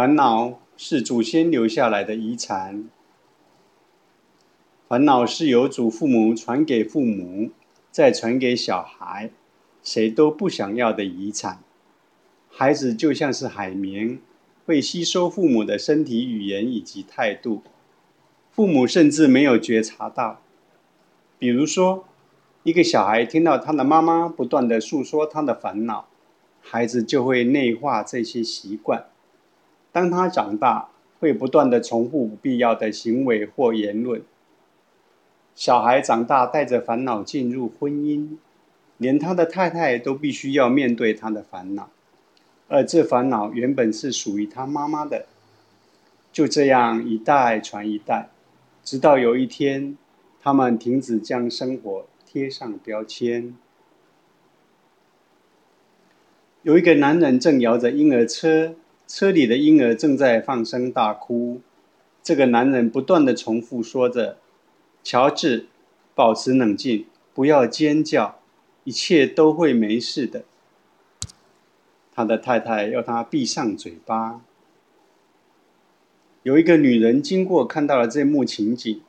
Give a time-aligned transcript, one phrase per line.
[0.00, 2.88] 烦恼是祖先留下来的遗产，
[4.88, 7.50] 烦恼是由祖父母传给父母，
[7.90, 9.30] 再传给小孩，
[9.82, 11.62] 谁都不想要的遗产。
[12.48, 14.18] 孩子就像是海绵，
[14.64, 17.60] 会吸收父母的身体语言以及态度，
[18.50, 20.40] 父母甚至没有觉察到。
[21.38, 22.06] 比如说，
[22.62, 26.08] 一个小孩听到他的妈妈不断的诉说他的烦恼，
[26.62, 29.04] 孩子就会内化这些习惯。
[29.92, 34.22] 当他长大，会不断的重复不必要的行为或言论。
[35.54, 38.36] 小孩长大带着烦恼进入婚姻，
[38.96, 41.90] 连他的太太都必须要面对他的烦恼，
[42.68, 45.26] 而这烦恼原本是属于他妈妈的。
[46.32, 48.30] 就这样一代传一代，
[48.84, 49.98] 直到有一天，
[50.40, 53.54] 他们停止将生活贴上标签。
[56.62, 58.76] 有一个男人正摇着婴儿车。
[59.12, 61.60] 车里的婴儿正在放声大哭，
[62.22, 64.38] 这个男人不断的重复说着
[65.02, 65.66] ：“乔治，
[66.14, 68.38] 保持冷静，不要尖叫，
[68.84, 70.44] 一切都会没事的。”
[72.14, 74.42] 他的太太要他闭上嘴巴。
[76.44, 79.02] 有一个女人经过，看到了这幕情景，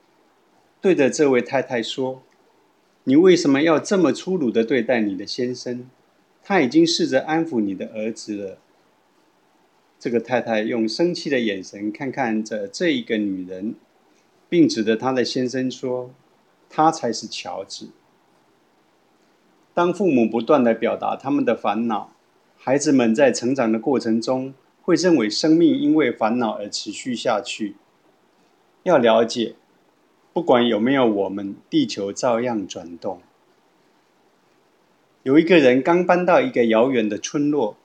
[0.81, 2.23] 对着这位太太说
[3.05, 5.87] ：“你为什么要这么粗鲁的对待你的先生？
[6.41, 8.57] 他已经试着安抚你的儿子了。”
[10.01, 13.75] 这个太太用生气的眼神看看着这一个女人，
[14.49, 16.09] 并指着她的先生说
[16.67, 17.89] ：“她才是乔治。”
[19.75, 22.11] 当父母不断的表达他们的烦恼，
[22.57, 27.75] 孩子们在成长的过程中会认为生命因为烦恼而持续下去。
[28.81, 29.53] 要了解，
[30.33, 33.21] 不管有没有我们，地球照样转动。
[35.21, 37.77] 有一个人刚搬到一个遥远的村落，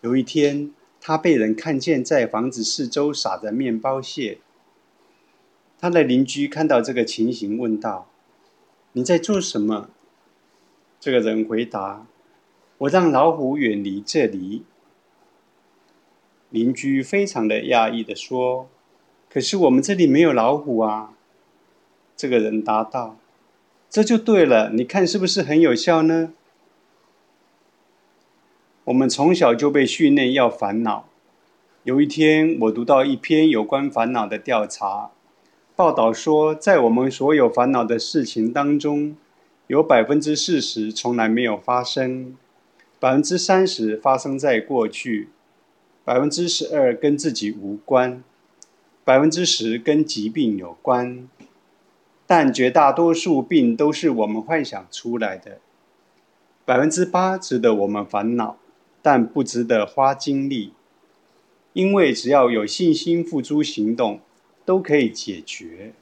[0.00, 0.72] 有一天。
[1.06, 4.38] 他被人看见在房子四周撒着面包屑。
[5.78, 8.08] 他的邻居看到这个情形，问道
[8.92, 9.90] ：“你在做什么？”
[10.98, 12.06] 这个人回答
[12.78, 14.64] ：“我让老虎远离这里。”
[16.48, 18.70] 邻居非常的讶异的说
[19.28, 21.12] ：“可是我们这里没有老虎啊。”
[22.16, 23.18] 这个人答道
[23.90, 26.32] ：“这就对了，你看是不是很有效呢？”
[28.84, 31.08] 我们从小就被训练要烦恼。
[31.84, 35.10] 有一天，我读到一篇有关烦恼的调查
[35.74, 39.16] 报道，说在我们所有烦恼的事情当中，
[39.68, 42.36] 有百分之四十从来没有发生，
[43.00, 45.30] 百分之三十发生在过去，
[46.04, 48.22] 百分之十二跟自己无关，
[49.02, 51.26] 百分之十跟疾病有关，
[52.26, 55.58] 但绝大多数病都是我们幻想出来的。
[56.66, 58.58] 百分之八值得我们烦恼。
[59.04, 60.72] 但不值得花精力，
[61.74, 64.20] 因为只要有信心付诸行动，
[64.64, 65.92] 都可以解决。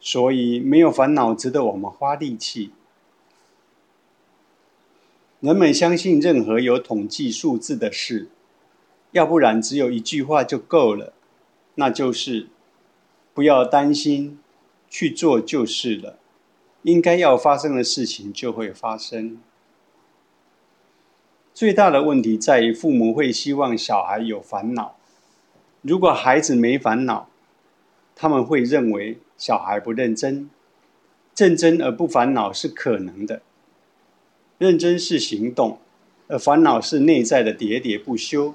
[0.00, 2.70] 所以没有烦恼值得我们花力气。
[5.40, 8.30] 人们相信任何有统计数字的事，
[9.10, 11.12] 要不然只有一句话就够了，
[11.74, 12.48] 那就是
[13.34, 14.38] 不要担心，
[14.88, 16.18] 去做就是了。
[16.84, 19.38] 应该要发生的事情就会发生。
[21.54, 24.96] 最大的问题在于，父母会希望小孩有烦恼。
[25.82, 27.28] 如果孩子没烦恼，
[28.14, 30.48] 他们会认为小孩不认真。
[31.34, 33.42] 认真而不烦恼是可能的。
[34.58, 35.78] 认真是行动，
[36.28, 38.54] 而烦恼是内在的喋喋不休。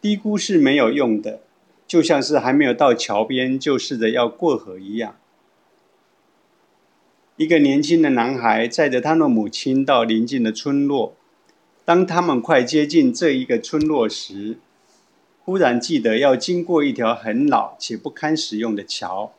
[0.00, 1.40] 低估是没有用的，
[1.86, 5.16] 就像是还没有到桥边就试着要过河一样。
[7.40, 11.14] 一个年轻的男孩载着他的母亲到邻近的村落。
[11.86, 14.58] 当他们快接近这一个村落时，
[15.42, 19.32] 忽然记得要经过一条很老且不堪使用的桥。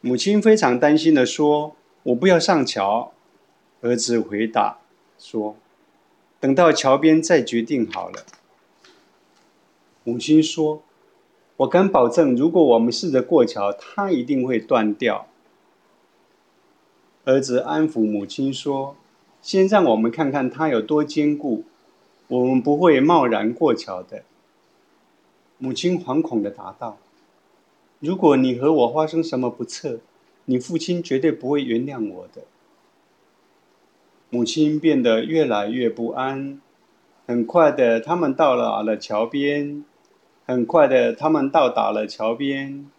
[0.00, 3.12] 母亲非常担心的说：“我不要上桥。”
[3.80, 4.78] 儿子回答
[5.16, 5.56] 说
[6.40, 8.26] ：“等到桥边再决定好了。”
[10.02, 10.82] 母亲说
[11.58, 15.28] ：“我敢保证，如果我们试着过桥，它一定会断掉。”
[17.24, 18.96] 儿子安抚母亲说
[19.40, 21.64] ：“先让我们看看它有多坚固，
[22.28, 24.24] 我们不会贸然过桥的。”
[25.56, 26.98] 母亲惶恐的答道
[28.00, 30.00] ：“如果你和我发生什么不测，
[30.44, 32.42] 你父亲绝对不会原谅我的。”
[34.28, 36.60] 母亲变得越来越不安。
[37.26, 39.82] 很快的，他们到了了桥边。
[40.44, 42.90] 很快的，他们到达了桥边，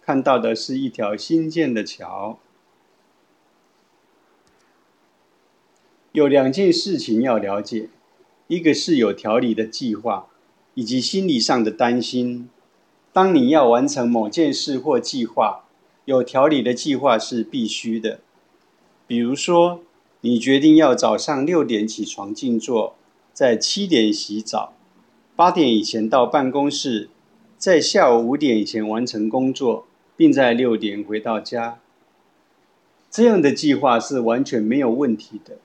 [0.00, 2.38] 看到的是一条新建的桥。
[6.14, 7.88] 有两件事情要了解：
[8.46, 10.28] 一个是有条理的计划，
[10.74, 12.48] 以及心理上的担心。
[13.12, 15.64] 当你要完成某件事或计划，
[16.04, 18.20] 有条理的计划是必须的。
[19.08, 19.80] 比如说，
[20.20, 22.94] 你决定要早上六点起床静坐，
[23.32, 24.72] 在七点洗澡，
[25.34, 27.08] 八点以前到办公室，
[27.58, 31.80] 在下午五点以前完成工作，并在六点回到家。
[33.10, 35.58] 这样的计划是完全没有问题的。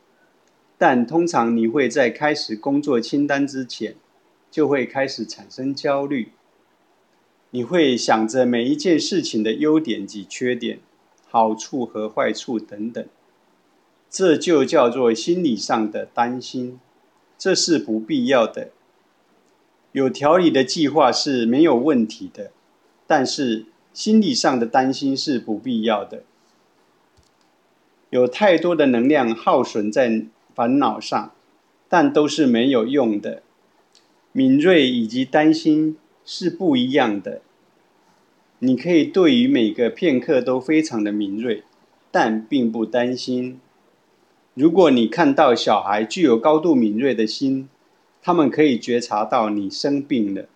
[0.81, 3.95] 但通常你会在开始工作清单之前，
[4.49, 6.31] 就会开始产生焦虑。
[7.49, 10.79] 你会想着每一件事情的优点及缺点、
[11.27, 13.05] 好处和坏处等等，
[14.09, 16.79] 这就叫做心理上的担心，
[17.37, 18.69] 这是不必要的。
[19.91, 22.51] 有条理的计划是没有问题的，
[23.05, 26.23] 但是心理上的担心是不必要的。
[28.11, 30.27] 有太多的能量耗损在。
[30.59, 31.31] 烦恼上，
[31.87, 33.43] 但都是没有用的。
[34.33, 35.95] 敏锐以及担心
[36.25, 37.39] 是不一样的。
[38.59, 41.63] 你可以对于每个片刻都非常的敏锐，
[42.11, 43.61] 但并不担心。
[44.53, 47.69] 如果你看到小孩具有高度敏锐的心，
[48.21, 50.49] 他们可以觉察到你生病了，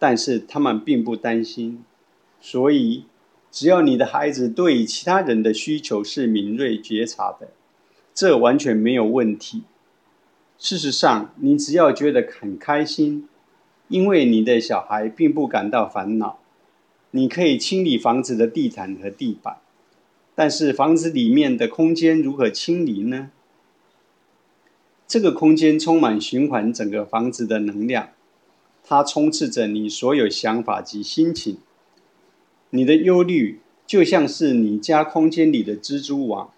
[0.00, 1.84] 但是他们并不担心。
[2.40, 3.04] 所以，
[3.52, 7.50] 只要你的孩子对于其他人的需求是敏锐觉察的。
[8.14, 9.64] 这完全没有问题。
[10.56, 13.28] 事实上，你只要觉得很开心，
[13.88, 16.38] 因为你的小孩并不感到烦恼。
[17.10, 19.58] 你可以清理房子的地毯和地板，
[20.34, 23.30] 但是房子里面的空间如何清理呢？
[25.06, 28.10] 这个空间充满循环整个房子的能量，
[28.82, 31.58] 它充斥着你所有想法及心情。
[32.70, 36.50] 你的忧虑就像是你家空间里的蜘蛛网。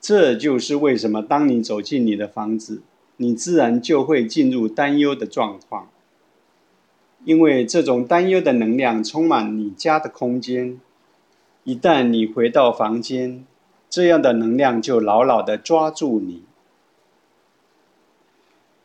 [0.00, 2.82] 这就是为什么，当你走进你的房子，
[3.16, 5.90] 你自然就会进入担忧的状况，
[7.24, 10.80] 因为这种担忧的能量充满你家的空间。
[11.64, 13.44] 一旦你回到房间，
[13.90, 16.44] 这样的能量就牢牢的抓住你。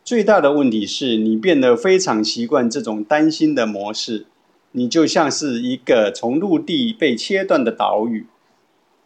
[0.02, 4.26] 最大的问题是你变得非常习惯这种担心的模式，
[4.72, 8.26] 你就像是一个从陆地被切断的岛屿，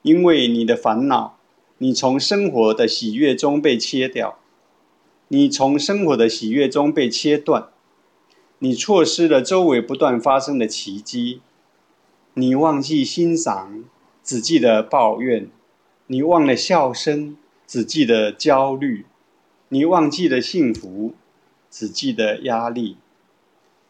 [0.03, 1.38] 因为你的烦恼。
[1.81, 4.41] 你从生活的喜悦中被切掉，
[5.29, 7.69] 你从生活的喜悦中被切断，
[8.59, 11.41] 你错失了周围不断发生的奇迹，
[12.35, 13.85] 你忘记欣赏，
[14.25, 15.49] 只记得抱怨，
[16.09, 19.07] 你忘了笑声，只记得焦虑，
[19.69, 21.15] 你忘记了幸福，
[21.71, 22.97] 只记得压力，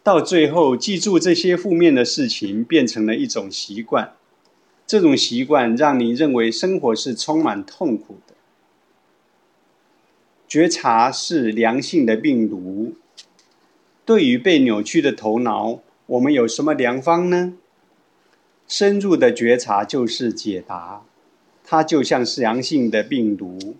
[0.02, 4.17] 到最后，记住这些负面的事情变成了一种习惯。
[4.88, 8.32] 这种习惯让你认为生活是充满痛苦的。
[10.48, 12.94] 觉察是良性的病毒。
[14.06, 17.52] 对于被扭曲的头脑，我们有什么良方呢？
[18.66, 21.02] 深入的觉察就是解答。
[21.62, 23.76] 它就像是良性的病毒。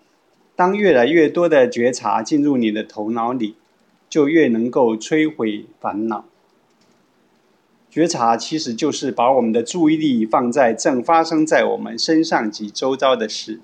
[0.55, 3.55] 当越来越多的觉察进入你的头脑里，
[4.07, 6.25] 就越能够摧毁烦恼。
[7.89, 13.59] 觉察其实就是把我们的注意力放在正发生在我们身上及周遭的事，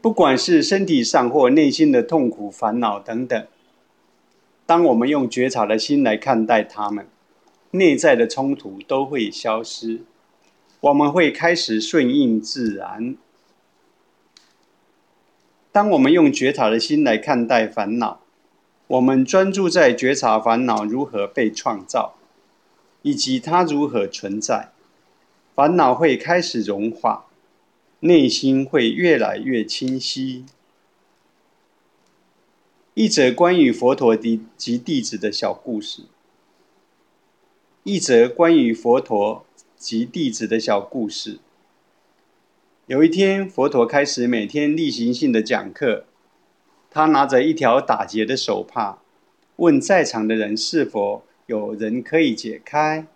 [0.00, 3.46] 不管是身体上或内心的痛苦、烦恼等等。
[4.64, 7.08] 当我们用觉察的心来看待他们，
[7.72, 10.02] 内在的冲突都会消失，
[10.80, 13.16] 我们会开始顺应自然。
[15.72, 18.20] 当我们用觉察的心来看待烦恼，
[18.92, 22.14] 我们专注在觉察烦恼如何被创造，
[23.00, 24.70] 以及它如何存在，
[25.54, 27.24] 烦恼会开始融化，
[28.00, 30.44] 内心会越来越清晰。
[32.92, 36.02] 一则关于佛陀及及弟子的小故事。
[37.84, 41.38] 一则关于佛陀及弟子的小故事。
[42.86, 46.04] 有一天，佛陀开始每天例行性的讲课。
[46.94, 48.98] 他拿着一条打结的手帕，
[49.56, 53.06] 问在场的人是否有人可以解开。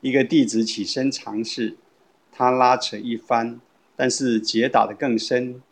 [0.00, 1.76] 一个弟子起身尝试，
[2.32, 3.60] 他拉扯一番，
[3.94, 5.62] 但是结打得更深。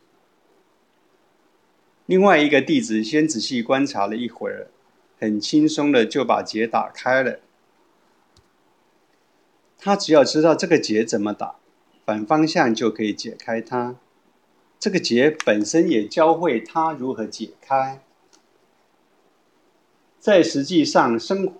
[2.07, 4.69] 另外一个弟子先仔细观察了一会儿，
[5.19, 7.41] 很轻松的就把结打开了。
[9.77, 11.57] 他只要知道这个结怎么打，
[12.07, 13.97] 反方向就可以解开它。
[14.81, 18.01] 这个结本身也教会他如何解开。
[20.19, 21.53] 在实际上生，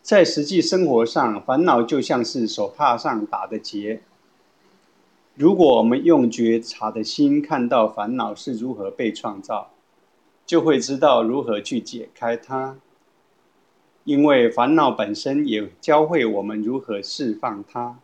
[0.00, 4.02] 在实际生活上，烦恼就像是手帕上打的结。
[5.34, 9.72] 如果我们用觉察的心看到烦恼是如何被创造，
[10.46, 12.78] 就会知道如何去解开它。
[14.04, 17.98] 因为烦恼本身也教会我们如何释放它。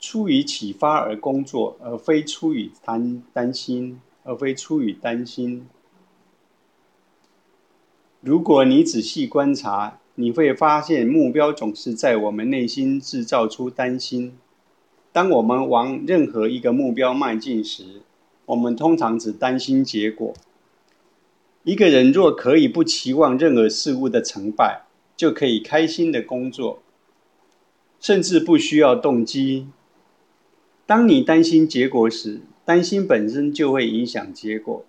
[0.00, 5.68] 出于启发而工作，而非出于担担心，而非出于担心。
[8.22, 14.38] 如果你仔细观察，你会发现目标总是在我们内心制造出担心。
[15.12, 18.02] 当我们往任何一个目标迈进时，
[18.46, 20.32] 我们通常只担心结果。
[21.62, 26.82] 一个人若可以不期望任何事物的成败，就可以开心的工作，
[28.00, 29.68] 甚至不需要动机。
[30.90, 34.84] 当你担心结果时，担心本身就会影响结果，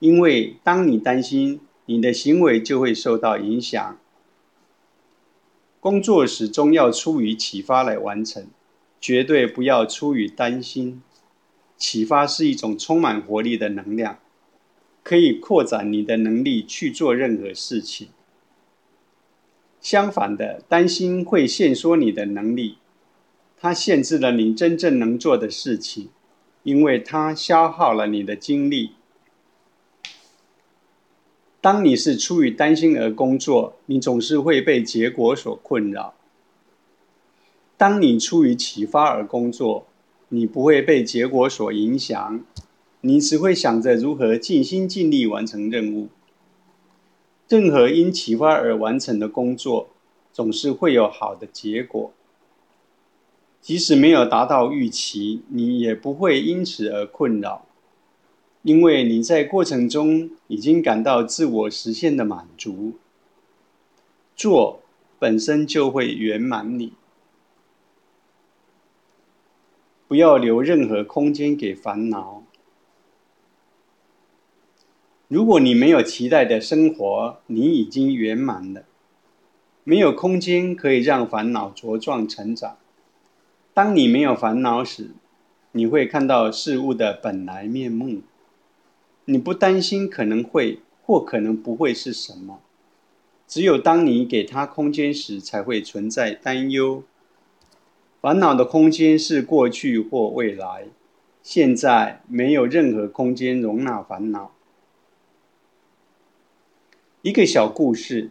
[0.00, 3.96] 因为当你担心，你的行为就会受到影响。
[5.78, 8.48] 工作始终要出于启发来完成，
[9.00, 11.00] 绝对不要出于担心。
[11.76, 14.18] 启发是一种充满活力的能量。
[15.04, 18.08] 可以扩展你的能力去做任何事情。
[19.80, 22.78] 相反的，担心会限缩你的能力，
[23.60, 26.08] 它限制了你真正能做的事情，
[26.62, 28.92] 因为它消耗了你的精力。
[31.60, 36.12] 当你是出于担心而工作，你总是会被结果所困扰；
[37.78, 39.86] 当你出于启发而工作，
[40.28, 42.44] 你不会被结果所影响。
[43.00, 46.08] 你只会想着如何尽心尽力完成任务。
[47.48, 49.90] 任何因启发而完成的工作，
[50.32, 52.12] 总是会有好的结果。
[53.64, 57.64] 即使没有达到预期，你也不会因此而困扰，
[58.60, 62.92] 因为你在过程中已经感到自我实现的满足。
[64.36, 64.82] 做
[65.18, 66.92] 本身就会圆满你，
[70.06, 72.42] 不要留任何空间给烦恼。
[75.26, 78.84] 如果你没有期待的生活，你已经圆满了。
[79.84, 82.76] 没有空间可以让烦恼茁壮成长。
[83.74, 85.10] 当你没有烦恼时，
[85.72, 88.22] 你会看到事物的本来面目。
[89.24, 92.60] 你不担心可能会或可能不会是什么。
[93.48, 97.02] 只有当你给他空间时，才会存在担忧。
[98.20, 100.86] 烦恼的空间是过去或未来。
[101.42, 104.52] 现在没有任何空间容纳烦恼。
[107.22, 108.30] 一个小故事：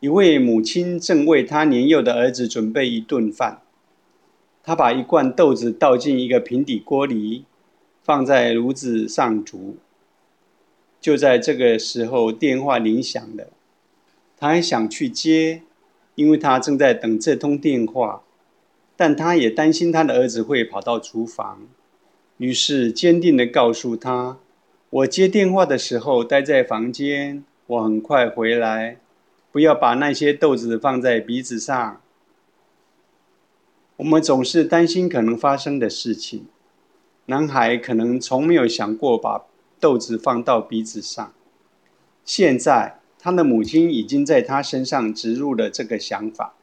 [0.00, 3.60] 一位母亲正为她年幼的儿子准备一顿饭。
[4.68, 7.46] 他把一罐豆子倒进一个平底锅里，
[8.02, 9.78] 放在炉子上煮。
[11.00, 13.48] 就在这个时候，电话铃响了。
[14.36, 15.62] 他还想去接，
[16.16, 18.20] 因为他正在等这通电话。
[18.94, 21.62] 但他也担心他的儿子会跑到厨房，
[22.36, 24.36] 于是坚定地告诉他
[24.90, 28.98] ：“我接电话的时候待在房间。”我很快回来，
[29.50, 32.02] 不要把那些豆子放在鼻子上。
[33.98, 36.46] 我们总是担心可能发生的事情。
[37.26, 39.44] 男孩可能从没有想过把
[39.80, 41.32] 豆子放到鼻子上。
[42.24, 46.54] 现在，他的母亲已经在他身上植入了这个想法。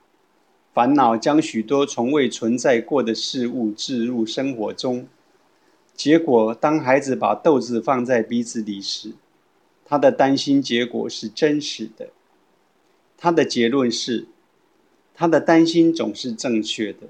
[0.73, 5.05] 烦恼将许多从未存在过的事物置入生活中，
[5.93, 9.11] 结果当孩子把豆子放在鼻子里时，
[9.83, 12.07] 他的担心结果是真实的。
[13.17, 14.27] 他的结论是，
[15.13, 17.09] 他的担心总是正确的。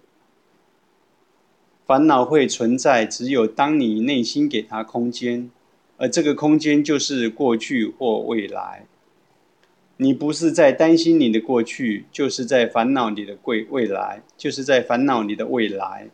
[1.85, 5.51] 烦恼会存在，只有当你内心给他空间，
[5.97, 8.85] 而这个空间就是过去或未来。
[9.97, 16.09] 你不是在担心你的过去，就是在烦恼你的未未来，就是在烦恼你的未来。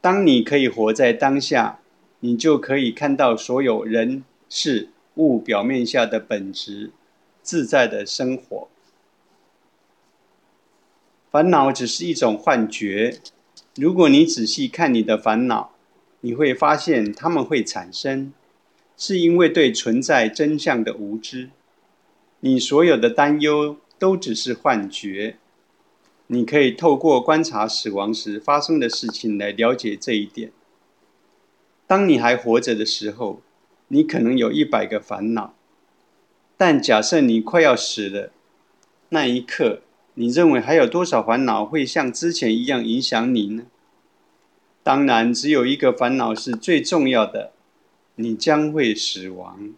[0.00, 1.78] 当你可以活在当下，
[2.20, 4.24] 你就可以看到所有人。
[4.52, 6.90] 事物表面下的本质，
[7.40, 8.68] 自在的生活。
[11.30, 13.20] 烦恼只是一种幻觉。
[13.76, 15.72] 如果你仔细看你的烦恼，
[16.20, 18.32] 你会发现它们会产生，
[18.96, 21.50] 是因为对存在真相的无知。
[22.40, 25.36] 你所有的担忧都只是幻觉。
[26.28, 30.52] 你可以透过观察死亡时发生的事情来了解这一点。
[31.86, 33.42] 当你还活着的时候。
[33.92, 35.52] 你可能有一百个烦恼，
[36.56, 38.30] 但假设你快要死了，
[39.08, 39.82] 那一刻，
[40.14, 43.64] 你认为还有多少烦恼会像之前一样影响你呢？
[44.82, 47.52] 当然，只有一个烦恼是最重要的，
[48.16, 49.72] 你将会死亡。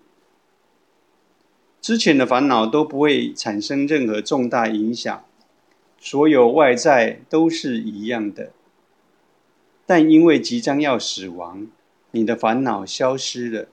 [1.81, 5.25] 之前的烦恼都不会产生任何重大影响，
[5.99, 8.53] 所有外在都是一样的，
[9.85, 11.67] 但因为即将要死亡。
[12.15, 13.69] 你的烦恼消失了。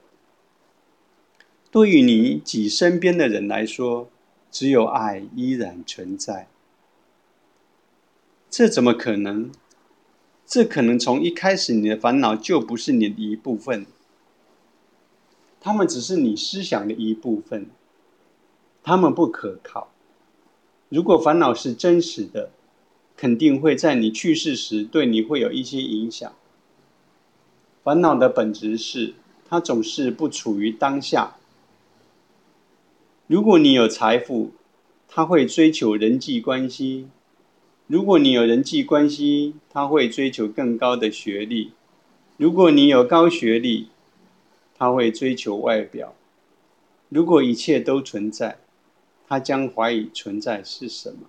[1.70, 4.10] 对于你及身边的人来说，
[4.50, 6.48] 只有爱依然存在。
[8.50, 9.50] 这怎么可能？
[10.46, 13.86] 这可能从一开始你的烦恼就不是你的一部分，
[15.60, 17.70] 他们只是你思想的一部分，
[18.82, 19.92] 他们不可靠。
[20.88, 22.50] 如果烦恼是真实的，
[23.16, 26.32] 肯定会在你去世时对你会有一些影响。
[27.84, 29.14] 烦恼的本质是，
[29.48, 31.36] 它总是不处于当下。
[33.30, 34.50] 如果你有财富，
[35.06, 37.06] 他会追求人际关系；
[37.86, 41.70] 如果你有人际关系，他会追求更高的学历；
[42.36, 43.90] 如果你有高学历，
[44.76, 46.16] 他会追求外表。
[47.08, 48.58] 如果一切都存在，
[49.28, 51.28] 他将怀疑存在是什么。